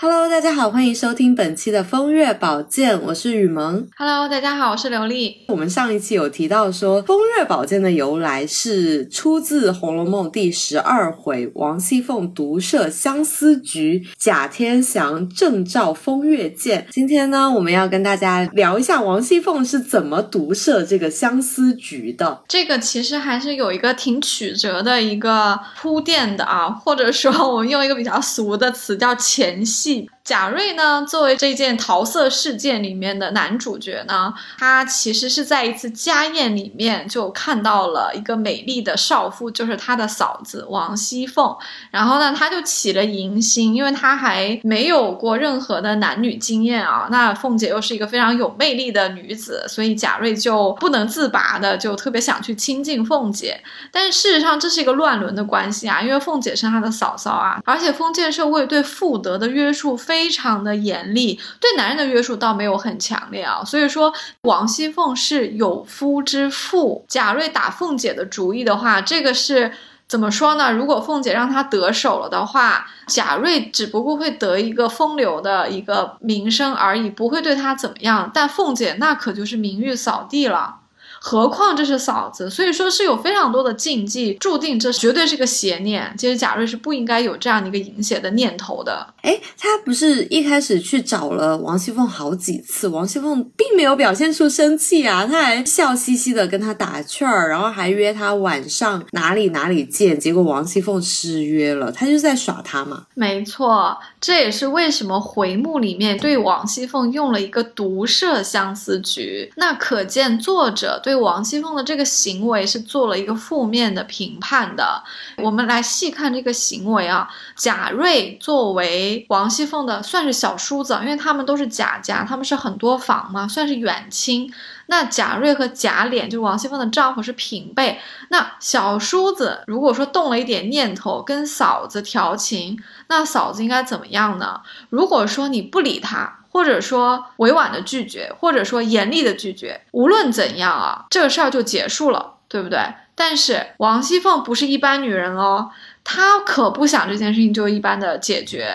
[0.00, 3.84] Hello，大家好，欢迎收听本期的风月宝鉴，我是雨萌。
[3.96, 5.38] Hello，大家好，我是刘丽。
[5.48, 16.86] 我们上一期有提到说，风月宝鉴的由来是出自《红楼梦》第十二回，王熙凤独设相思局，贾天祥正照风月鉴。
[16.92, 22.44] 今天呢，我们要跟大家聊一下王熙凤是怎么独设这个相思局的。
[22.46, 29.87] 这个其实还是有一个挺曲折的一个铺垫的啊，或者说我们用一个比较俗的词叫前戏。
[30.24, 41.56] 贾瑞呢，作为这件桃色事件里面的男主角呢，他其实是在一次家宴里面就看到了一个美丽的少妇，就是他的嫂子王熙凤。
[41.90, 47.08] 然后呢，他就起了淫心，因为他还没有过任何的男女经验啊。
[47.10, 53.58] 那凤姐又是一个非常有魅力的女子，所以贾瑞就不能自拔的就特别想去亲近凤姐。
[53.90, 63.62] 但是事实上，这是一个乱伦的关系啊，因为凤姐是他的嫂嫂啊，而且封建社会对妇德的约束处非常的严厉，对男人的约束倒没有很强烈啊。
[63.64, 64.12] 所以说，
[64.42, 69.72] 王熙凤是有夫之妇，贾瑞打凤姐的主意的话，这个是。
[70.08, 70.72] 怎么说呢？
[70.72, 78.30] 如果凤姐让他得手了的话，贾瑞只不过会得一个风流的一个名声而已，不会对他怎么样。
[78.32, 80.76] 但凤姐那可就是名誉扫地了。
[81.20, 86.14] 何况这是嫂子，所以说是有非常多的禁忌，注定这绝对是个邪念。
[86.16, 89.06] 其实贾瑞是不应该有这样的一个淫邪的念头的。
[89.22, 100.18] 哎，他不是一开始去找了王熙凤好几次，王熙凤并没有表现出生气啊，他还笑嘻嘻的跟他打趣儿，然后还约他晚上哪里哪里见。
[100.18, 103.04] 结果王熙凤失约了，他就在耍他嘛。
[103.14, 115.02] 没错，这也是为什么回目里面对王熙凤用了一个毒设相思局，那可见作者对王熙凤的这个行为是做了一个负面的评判的。
[115.36, 124.52] 我们来细看这个行为啊，贾瑞作为王熙凤的算是小叔子，因为他们都是贾家，他们是很多房嘛，算是远亲。
[124.90, 128.00] 那贾瑞和贾琏就是王熙凤的丈夫是平辈，
[128.30, 132.78] 那小叔子如果说动了一点念头跟嫂子调情，
[133.08, 134.62] 那嫂子应该怎么样呢？
[134.88, 142.80] 如果说你不理他，或者说委婉的拒绝，或者说严厉的拒绝，无论怎样啊，这个事儿就结束了，对不对？
[143.14, 145.70] 但是王熙凤不是一般女人哦。
[146.10, 148.66] 她可不想这件事情就一般的解决，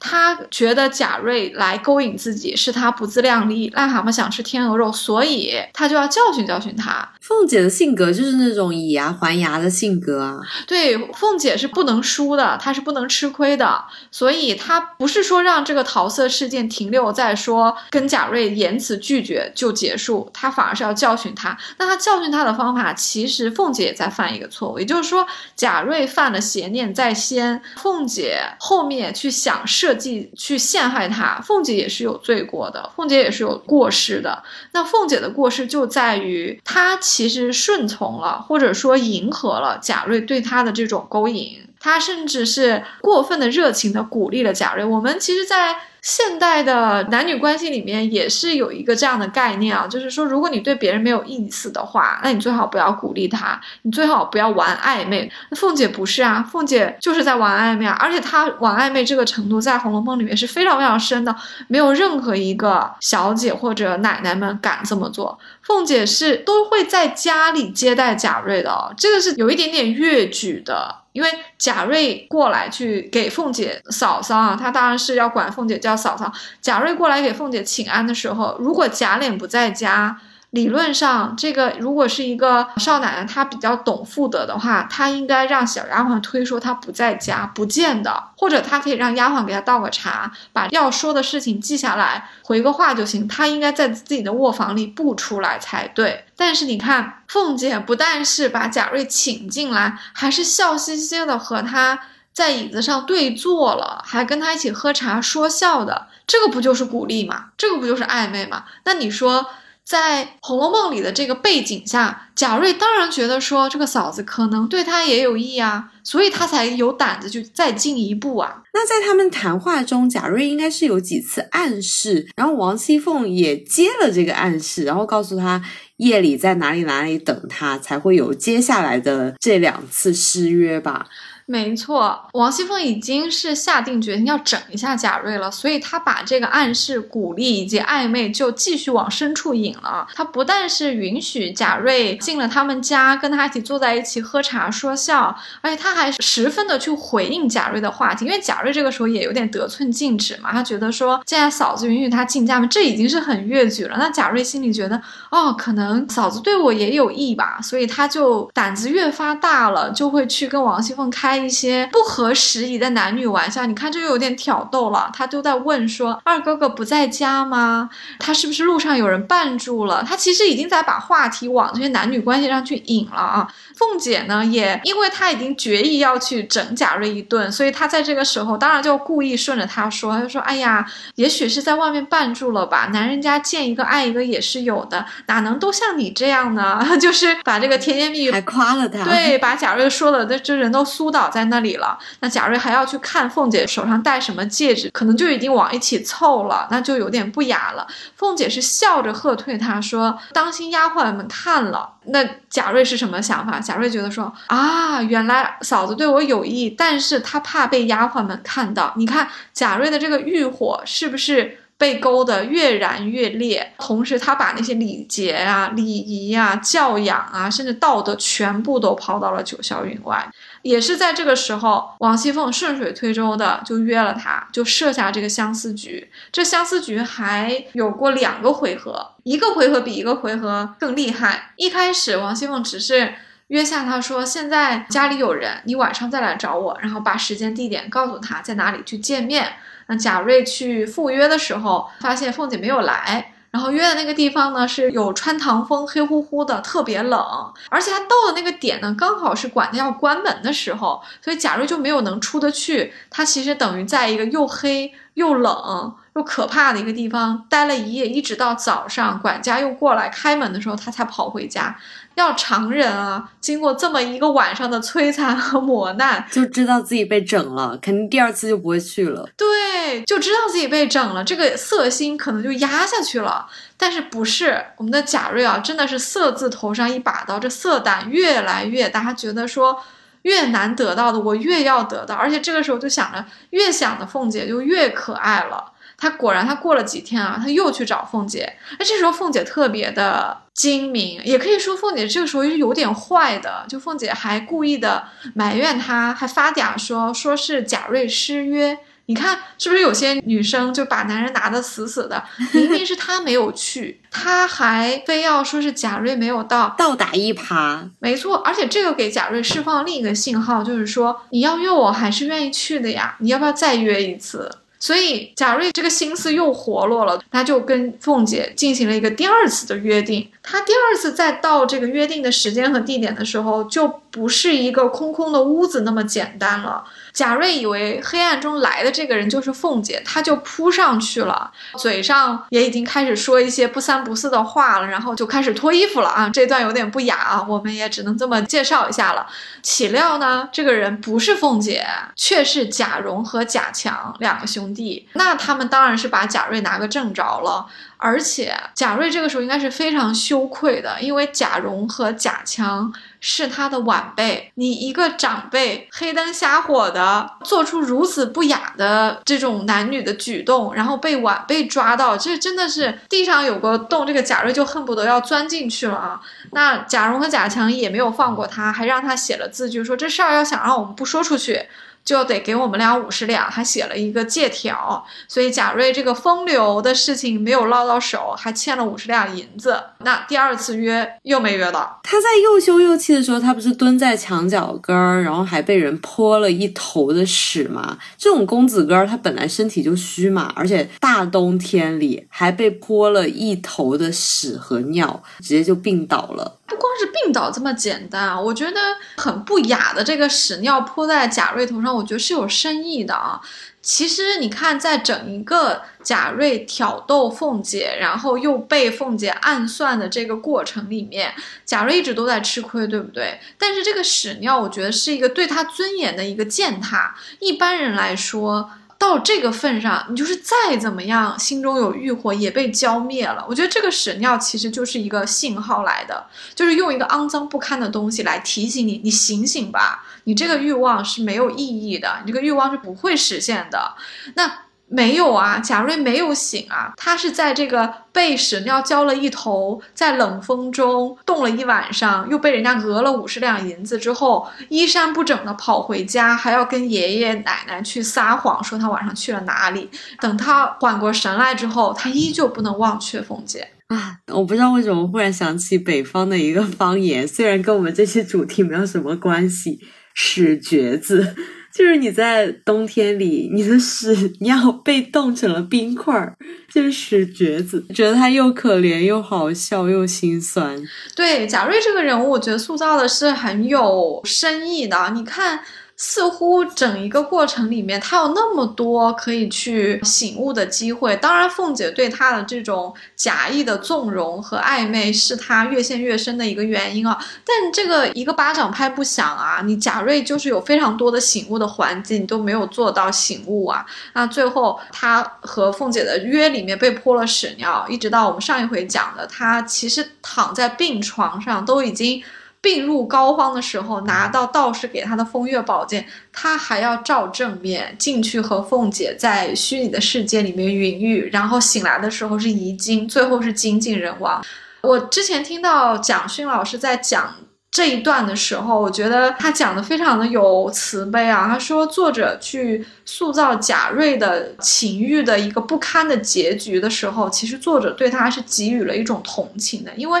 [0.00, 7.08] 他觉得贾瑞来勾引自己是他不自量力，癞蛤蟆想吃天鹅肉，所以他就要教训教训他。
[7.20, 10.40] 凤姐的性格就是那种以牙还牙的性格啊。
[10.66, 21.56] 对，凤姐是不能输的，她是不能吃亏的，所以她不是说让这个桃色事件停留在说跟贾瑞言辞拒绝就结束，她反而是要教训他。
[21.78, 25.24] 那她教训他的方法，其实凤姐也在犯一个错误，也就是说
[25.54, 26.79] 贾瑞犯了邪念。
[26.94, 34.42] 在先，凤姐后面去想设计去陷害他，凤姐也是有罪过的，凤姐也是有过失的。
[34.72, 44.84] 那凤姐的过失就在于她其实顺从了，或者说迎合了贾瑞对她的这种勾引，她甚至是过分的热情的鼓励了贾瑞。
[44.84, 55.30] 我们其实，在现代的男女关系里面也是有一个这样的概念啊，就是说，如果你对别人没有意思的话，那你最好不要鼓励他，你最好不要玩暧昧。
[55.50, 61.34] 那凤姐不是啊，凤姐就是在玩暧昧啊，而且她玩暧昧这个程度，在《红楼梦》里面是非常非常深的，
[61.68, 65.38] 没有任何一个小姐或者奶奶们敢这么做。
[65.62, 70.99] 凤姐是都会在家里接待贾瑞的哦，这个是有一点点越矩的。
[71.12, 71.28] 因为
[71.58, 76.32] 贾瑞过来去给凤姐嫂嫂啊，他当然是要管凤姐叫嫂嫂。
[76.60, 93.28] 贾瑞过来给凤姐请安的时候，如果贾琏不在家，理论上这个如果是一个少奶奶，她比较懂妇德的话，她应该让小丫鬟推说她不在家，不见的，或者她可以让丫鬟给她倒个茶，把要说的事情记下来，回个话就行。
[93.28, 96.24] 她应该在自己的卧房里不出来才对。
[96.36, 102.00] 但是你看，凤姐不但是把贾瑞请进来，还是笑嘻嘻的和他
[102.32, 107.50] 在椅子上对坐了，还跟他一起喝茶说笑的，这个不就是鼓励吗？
[107.56, 108.64] 这个不就是暧昧吗？
[108.82, 109.46] 那你说？
[109.84, 118.62] 在《红楼梦》里的这个背景下，贾瑞当然觉得说这个嫂子可能对他也有意啊，所以他才有胆子去再进一步啊。
[118.72, 125.60] 那在他们谈话中，贾瑞应该是有几次暗示，然后王熙凤也接了这个暗示，然后告诉他
[125.96, 131.06] 夜里在哪里哪里等他，才会有接下来的这两次失约吧。
[131.50, 140.06] 没错，王熙凤已经是下定决心要整一下贾瑞了，所以她把这个暗示、鼓励以及暧昧就继续往深处引了。
[140.14, 153.96] 她不但是允许贾瑞进了他们家，跟他一起坐在一起喝茶说笑，而且她还十分的去回应贾瑞的话题，因为贾瑞这个时候也有点得寸进尺嘛，他觉得说，既然嫂子允许他进家门，这已经是很越矩了。
[153.98, 155.02] 那贾瑞心里觉得，
[155.32, 163.66] 哦，可能嫂子对我也有意吧，所以他就胆子越发大了，就会去跟王熙凤开一些不合时宜的男女玩笑。
[163.66, 165.10] 你看，这又有点挑逗了。
[165.12, 167.90] 他都在问说，二哥哥不在家吗？
[168.18, 170.04] 他是不是路上有人绊住了？
[170.06, 173.48] 他其实已经在把话题往这些男女关系上去引了啊。
[173.76, 180.84] 凤姐呢，也因为她已经决意要去整贾瑞一顿，所以她在这个时候当然就故意顺着他说，她就说：“哎呀，
[181.14, 182.90] 也许是在外面绊住了吧？
[182.92, 191.98] 男人家见一个爱一个也是有的，哪能都像你这样呢？” 就是把这个甜言蜜语还夸了他，对，把贾瑞说的，这这人都酥在那里了。
[192.20, 197.86] 那贾瑞还要去看凤姐手上戴什么戒指，可能就已经往一起凑了，那就有点不雅了。
[198.16, 203.60] 凤姐是笑着喝退他说：“当心丫鬟们看了。”那贾瑞是什么想法？
[203.60, 208.92] 贾瑞觉得说啊，原来嫂子对我有意，但是他怕被丫鬟们看到。
[208.96, 213.72] 你看贾瑞的这个欲火是不是被勾得越燃越烈？
[213.78, 220.30] 同时，他把那些礼节啊、礼仪啊、教养啊，甚至道德全部都抛到了九霄云外。
[220.60, 226.10] 也是在这个时候，王熙凤顺水推舟的就约了他，就设下这个相思局。
[226.30, 231.52] 这相思局还有过两个回合，一个回合比一个回合更厉害。
[231.56, 233.14] 一开始，王熙凤只是
[233.50, 239.54] 约下他说：“现在家里有人，你晚上再来找我。”然后把时间地点告诉他，在哪里去见面。
[239.88, 243.32] 那贾瑞去赴约的时候，发现凤姐没有来。
[243.50, 247.52] 然后约的那个地方呢，是有穿堂风，黑乎乎的，特别冷。
[247.68, 252.92] 而且他到的那个点呢，刚好是管家要关门的时候，所以贾瑞就没有能出得去。
[253.10, 261.74] 他其实等于在一个又黑又冷又可怕的一个地方待了一夜，一直到早上，管家又过来开门的时候，他才跑回家。
[262.16, 269.26] 要常人啊，经过这么一个晚上的摧残和磨难， 就知道自己被整了，肯定第二次就不会去了。
[269.34, 273.46] 对，就知道自己被整了，这个色心可能就压下去了。
[273.78, 279.80] 但是不是我们的贾瑞啊，真的是色字头上一把刀，这色胆越来越大，他觉得说
[280.22, 282.14] 越难得到的，我越要得到。
[282.14, 285.69] 而且这个时候就想着，越想的凤姐就越可爱了。
[286.00, 288.50] 他果然，他过了几天啊，他又去找凤姐。
[288.78, 293.66] 那，这时候凤姐特别的精明，也可以说凤姐这个时候是有点坏的。
[293.68, 295.04] 就凤姐还故意的
[295.34, 298.78] 埋怨他，还发嗲说说是贾瑞失约。
[299.06, 302.22] 你看是不是有些女生就把男人拿得死死的？
[302.52, 307.90] 明明是他没有去，他还非要说是贾瑞没有到，倒打一耙。
[307.98, 313.16] 没错，而且这个给贾瑞释放另一个信号，就是说你要约我还是愿意去的呀？
[313.18, 314.48] 你要不要再约一次？
[314.80, 320.26] 所以贾瑞这个心思又活络了，他就跟凤姐进行了一个第二次的约定。
[320.42, 326.82] 他第二次再到这个约定的时间和地点的时候，就不是一个空空的屋子那么简单了。
[327.12, 336.28] 贾瑞以为黑暗中来的这个人就是凤姐，他就扑上去了，嘴上也已经开始说一些不三不四的话了，然后就开始脱衣服了啊！
[336.28, 339.26] 这段有点不雅啊，我们也只能这么介绍一下了。
[339.62, 341.86] 岂料呢，这个人不是凤姐，
[342.16, 345.08] 却是贾蓉和贾强两个兄弟。
[345.14, 347.66] 那他们当然是把贾瑞拿个正着了。
[348.00, 366.20] 而且贾瑞这个时候应该是非常羞愧的，因为贾蓉和贾强是他的晚辈，你一个长辈黑灯瞎火的做出如此不雅的这种男女的举动，然后被晚辈抓到，这真的是地上有个洞，这个贾瑞就恨不得要钻进去了啊！
[366.52, 371.66] 那贾蓉和贾强也没有放过他，还让他写了字据，说这事儿要想让我们不说出去。
[372.10, 379.80] 就得给我们俩五十两，还写了一个借条，所以贾瑞这个风流的事情没有捞到手，还欠了五十两银子。
[379.98, 382.00] 那第二次约又没约到。
[382.02, 387.96] 他在又羞又气的时候，他不是蹲在墙角根儿，然后还被人泼了一头的屎吗？
[388.18, 396.56] 这种公子哥儿他本来身体就虚嘛，而且大冬天里还被泼了一头的屎和尿，直接就病倒了。
[396.70, 398.80] 不光是病倒这么简单啊，我觉得
[399.16, 403.40] 很不雅的这个屎尿泼在贾瑞头上，我觉得是有深意的啊。
[403.82, 411.34] 其实你看，在整一个贾瑞挑逗凤姐，然后又被凤姐暗算的这个过程里面，
[411.64, 413.40] 贾瑞一直都在吃亏，对不对？
[413.58, 417.16] 但是这个屎尿，我觉得是一个对他尊严的一个践踏。
[417.40, 418.70] 一般人来说。
[419.00, 423.46] 到这个份上，你就是再怎么样，心中有欲火也被浇灭了。
[423.48, 433.94] 我觉得这个屎尿其实就是一个信号来的，就是用一个肮脏不堪的东西来提醒你，你醒醒吧，你这个欲望是没有意义的，你这个欲望是不会实现的。
[434.34, 434.69] 那。
[434.92, 449.88] 没有啊，贾瑞没有醒啊，他是在这个被屎尿浇了一头，在冷风中冻了一晚上，又被人家讹了五十两银子之后，衣衫不整的跑回家，还要跟爷爷奶奶去撒谎，说他晚上去了哪里。
[450.20, 454.16] 等他缓过神来之后，他依旧不能忘却凤姐啊！
[454.32, 459.78] 我不知道为什么忽然想起北方的一个方言，虽然跟我们这些主题没有什么关系，
[460.14, 461.36] 屎橛子。
[461.72, 466.36] 就是你在冬天里，你的屎尿被冻成了冰块儿，
[466.68, 470.76] 就是屎橛子，觉得他又可怜又好笑又心酸。
[471.14, 475.12] 对贾瑞这个人物，我觉得塑造的是很有深意的。
[475.14, 475.60] 你看。
[476.02, 481.14] 似乎整一个过程里面，他有那么多可以去醒悟的机会。
[481.16, 487.18] 当然，凤姐对他的这种假意的纵容和暧昧，是他越陷越深的一个原因啊。
[487.44, 493.84] 但这个一个巴掌拍不响啊，你贾瑞就是有非常多的醒悟的环节，你都没有做到醒悟啊。
[494.14, 502.22] 那最后他和凤姐的约里面被泼了屎尿，一直到我们上一回讲的，他其实躺在病床上都已经。
[502.62, 514.44] 病入膏肓的时候，拿到道士给他的风月宝剑，他还要照正面进去和凤姐在虚拟的世界里面云雨，然后醒来的时候是遗精，最后是精尽人亡。
[514.82, 517.34] 我之前听到蒋勋老师在讲
[517.70, 521.48] 这一段的时候，我觉得他讲的非常的有慈悲啊。
[521.48, 530.20] 他说，作者去塑造贾瑞的情欲的一个不堪的结局的时候，其实作者对他是给予了一种同情的，因为。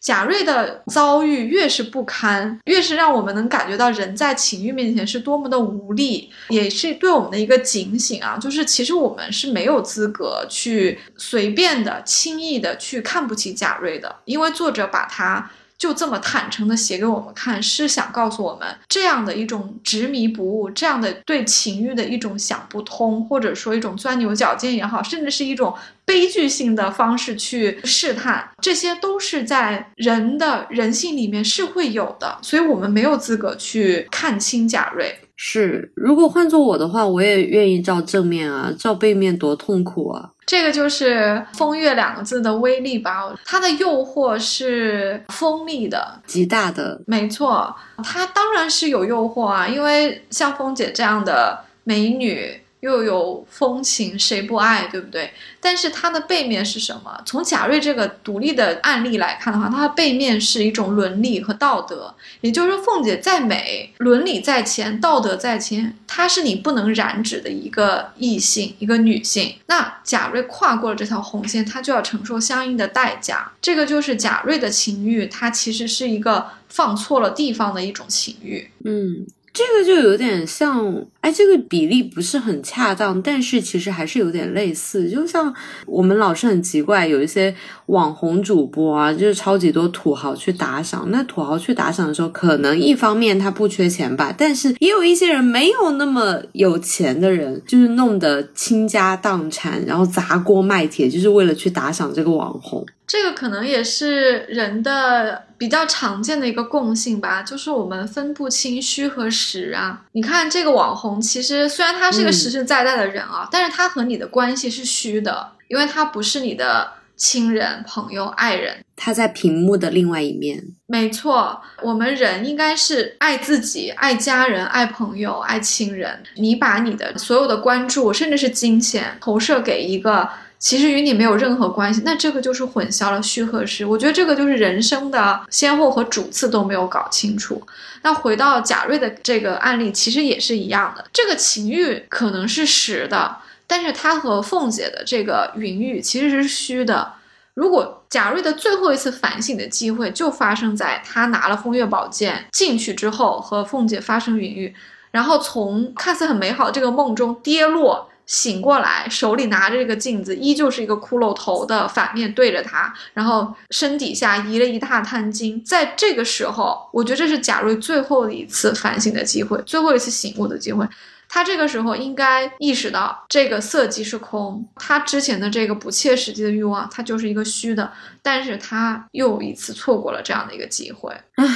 [0.00, 8.38] 贾瑞的遭遇越是不堪，越是让我们能感觉到人在情欲面前是多么的无力，也是对我们的一个警醒啊！
[8.38, 15.50] 就是其实我们是没有资格去随便的、轻易的去看不起贾瑞的，因为作者把他。
[15.78, 25.72] 就这么坦诚的写给我们看，是想告诉我们这样的一种执迷不悟，这样的对情欲的一种想不通，或者说一种钻牛角尖也好，甚至是一种
[26.04, 35.16] 悲剧性的方式去试探，这些都是在人的人性里面是会有的，所以我们没有资格去看清贾瑞。
[35.36, 40.30] 是，如果换做我的话，我也愿意照正面啊，照背面多痛苦啊！
[40.48, 46.98] 这个就是“风月”两个字的威力吧，它的诱惑是锋利的，极大的。
[47.06, 52.62] 没错，它当然是有诱惑啊，因为像风姐这样的美女。
[52.80, 55.32] 又有风情，谁不爱，对不对？
[55.60, 57.20] 但是它的背面是什么？
[57.26, 62.14] 从贾瑞这个独立的案例来看的话，它的背面是一种伦理和道德。
[62.40, 69.56] 也就是说，凤姐再美，伦理在前，道德在前，她是你不能染指的一个异性，一个女性。
[69.66, 73.50] 那贾瑞跨过了这条红线，他就要承受相应的代价。
[73.60, 78.70] 这个就是贾瑞的情欲，它其实是一个放错了地方的一种情欲。
[78.84, 79.26] 嗯。
[79.50, 85.10] 这个就有点像，哎，这个比例不是很恰当，但是其实还是有点类似。
[85.10, 85.54] 就像
[85.84, 87.54] 我们老是很奇怪，有一些
[87.86, 91.06] 网红主播啊，就是超级多土豪去打赏。
[91.10, 102.86] 那土豪去打赏的时候，可能一方面他不缺钱吧，但是也有一些人没有那么有钱的人，就是弄得倾家荡产，然后砸锅卖铁，就是为了去打赏这个网红。
[103.06, 110.02] 这个可能也是人的比较常见的一个共性吧，就是我们分不清虚和实啊。
[110.12, 120.64] 你看这个网红，其实虽然他是个实实在在的人啊，但是他和你的关系是虚的，因为他不是你的亲人、朋友、爱人，他在屏幕的另外一面。
[120.86, 126.22] 没错，我们人应该是爱自己、爱家人、爱朋友、爱亲人。
[126.36, 130.28] 你把你的所有的关注，甚至是金钱，投射给一个。
[130.58, 133.86] 其实与你没有任何关系，那这个就是混淆了虚和实。
[133.86, 137.62] 我觉得这个就是人生的先后和主次都没有搞清楚。
[138.02, 141.04] 那回到贾瑞的这个案例，其实也是一样的。
[141.12, 143.36] 这个情欲可能是实的，
[143.66, 147.12] 但是他和凤姐的这个云雨其实是虚的。
[147.54, 154.74] 如果贾瑞的最后一次反省的机会就发生在他拿了风月宝剑进去之后，和凤姐发生云雨，
[155.12, 158.08] 然后从看似很美好的这个梦中跌落。
[158.28, 165.64] 醒过来，手里拿着这个镜子，依旧是一个骷髅头的反面对着他，然后身底下移了一大滩金。
[165.64, 170.86] 在这个时候，我觉得这是贾瑞最后的一次反省的机会，最后一次醒悟的机会。
[171.26, 177.90] 他这个时候应该意识到，这个色即是空，他之前的这个不切实际的欲望，他就是一个虚的。
[178.22, 181.46] 但是他又一次错过了这样的一个机会，唉，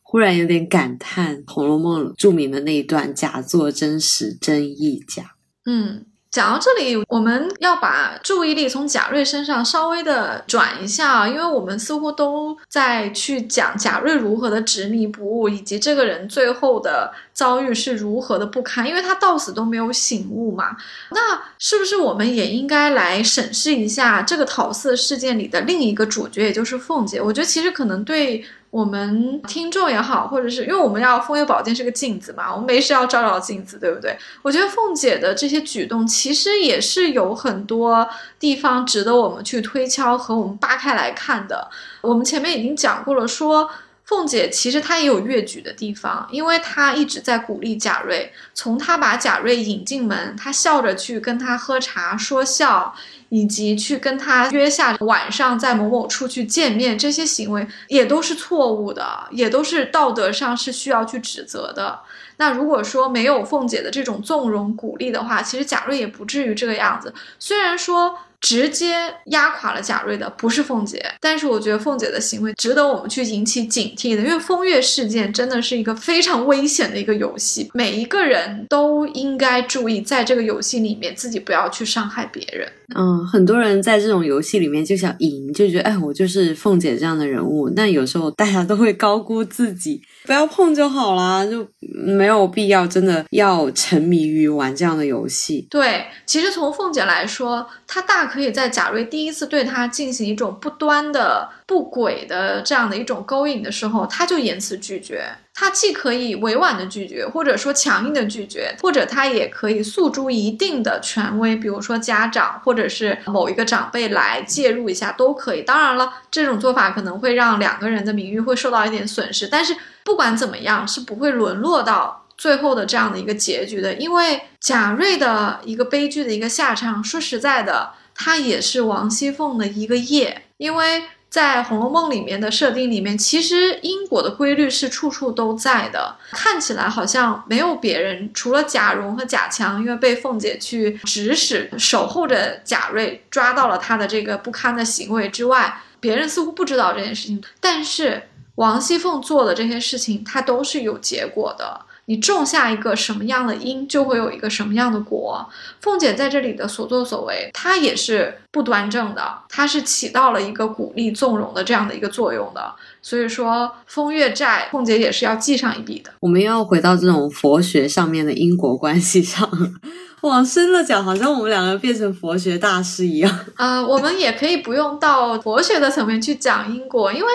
[0.00, 5.34] 忽然有点感叹《红楼梦》著名的那一段“假作真实，真亦假”。
[5.66, 6.06] 嗯。
[6.34, 20.76] 讲到这里，我们要把注意力从贾瑞身上稍微的转一下啊，因为我们似乎都在去讲贾瑞如何的执迷不悟，以及这个人最后的遭遇是如何的不堪，因为他到死都没有醒悟嘛。
[21.12, 27.22] 那是不是我们也应该来审视一下这个桃色事件里的另一个主角，也就是凤姐？
[27.22, 28.44] 我觉得其实可能对。
[28.74, 34.18] 我们听众也好，或者是因为我们要风月宝鉴是个镜子嘛，我们没事要照照镜子，对不对？
[34.42, 38.08] 我觉得凤姐的这些举动其实也是有很多
[38.40, 41.70] 地方值得我们去推敲和我们扒开来看的。
[42.00, 43.70] 我们前面已经讲过了，说
[44.06, 52.92] 凤姐其实她也有越矩的地方，因为她一直在鼓励贾瑞，从她把贾瑞引进门，她笑着去跟他喝茶说笑。
[53.34, 61.98] 以及去跟他约下晚上在某某处去见面，这些行为也都是错误的，也都是道德上是需要去指责的。
[62.36, 67.12] 那如果说没有凤姐的这种纵容鼓励的话，其实贾瑞也不至于这个样子。
[67.40, 68.16] 虽然说。
[68.40, 82.70] 直接压垮了贾瑞的不是凤姐，但是我觉得凤姐的行为值得我们去引起警惕的，因为风月事件真的是一个非常危险的一个游戏，每一个人都应该注意，在这个游戏里面自己不要去伤害别人。
[82.94, 87.70] 嗯，很多人在这种游戏里面就想赢，就觉得哎，我就是凤姐这样的人物。
[87.70, 95.66] 但有时候大家都会高估自己，不要碰就好啦，就没有必要真的要沉迷于玩这样的游戏。
[95.70, 98.24] 对，其实从凤姐来说，她大。
[98.24, 105.22] 可以在贾瑞第一次对她进行一种不端的、不轨的这样的一种勾引的时候，她就言辞拒绝。
[105.54, 115.62] 他既可以委婉的拒绝，或者说强硬的拒绝，或者他也可以诉诸一定的权威，比如说家长或者是某一个长辈来介入一下都可以。
[115.62, 122.22] 当然了，这种做法可能会让两个人的名誉会受到一点损失，但是不管怎么样，是不会沦落到。
[122.36, 131.04] 最后的这样的一个结局的，因为贾瑞的一个悲剧的一个下场，说实在的，他也是王熙凤的一个业，因为
[131.34, 151.80] 在《红楼梦》里面的设定里面，其实因果的规律是处处都在的，看起来好像没有别人，除了贾蓉和贾强，因为被凤姐去指使守候着贾瑞，抓到了他的这个不堪的行为之外，别人似乎不知道这件事情，但是王熙凤做的这些事情，它都是有结果的。
[152.06, 155.48] 你种下一个什么样的因，就会有一个什么样的果。
[155.80, 162.74] 凤姐在这里的所作所为，她也是不端正的，她是起到了一个鼓励纵容的这样的一个作用的。
[163.00, 166.10] 所以说，风月债，凤姐也是要记上一笔的。
[166.20, 169.48] 我们要回到这种佛学上面的因果关系上，
[170.20, 173.38] 往深了讲，好像我们两个变成佛学大师一样。
[173.56, 177.26] 啊，我们也可以不用到佛学的层面去讲因果，因为。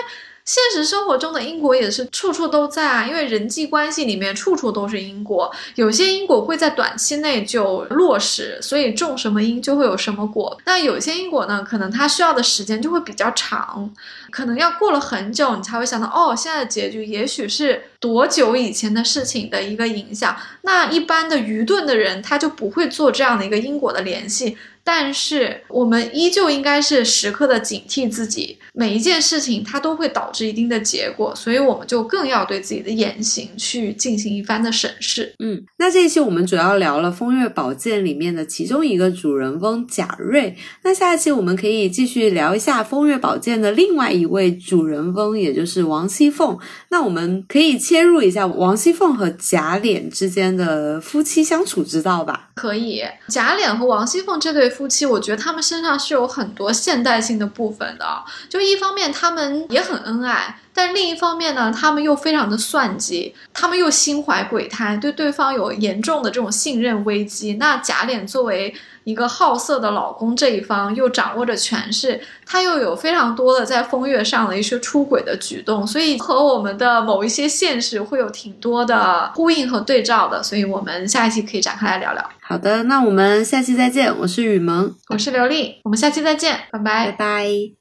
[0.44, 10.58] 现实生活中的因果也是处处都在啊，因为人际关系里面处处都是因果，有些因果会在短期内就落实，所以种什么因就会有什么果。
[10.64, 13.92] 那有些因果呢，可能它需要的时间就会比较长，
[14.30, 20.34] 可能要过了很久，你才会想到哦，现在的结局也许是多久以前的事情的一个影响。
[20.62, 24.56] 那一般的愚钝的人，他就不会做这样的一个因果的联系。
[24.82, 35.34] 但是我们依旧应该是时刻的警惕自己，每一件事情它都会导致一定的结果，所以我们就更要对自己的言行去进行一番的审视。
[35.38, 46.58] 嗯，那这一期我们主要聊了《风月宝鉴》里面的其中一个主人翁贾瑞，那下一期我们可以继续聊一下《风月宝鉴》的另外一位主人翁，也就是王熙凤。
[46.88, 52.48] 那我们可以切入一下王熙凤和贾琏之间的夫妻相处之道吧？
[52.54, 54.70] 可以，贾琏和王熙凤这对。
[54.70, 58.06] 夫妻，我觉得他们身上是有很多现代性的部分的。
[58.48, 60.56] 就一方面，他们也很恩爱。
[60.72, 67.54] 但另一方面呢，他们又非常的算计，他们又心怀鬼胎，对对方有严重的这种信任危机。
[67.54, 68.72] 那贾琏作为
[69.10, 80.42] 一个好色的老公这一方，又掌握着权势，他又有非常多的在风月上的一些出轨的举动，所以和我们的某一些现实会有挺多的呼应和对照的。
[80.42, 82.30] 所以我们下一期可以展开来聊聊。
[82.40, 84.16] 好的，那我们下期再见。
[84.20, 87.79] 我是雨萌，我是刘丽，我们下期再见，拜拜，拜拜。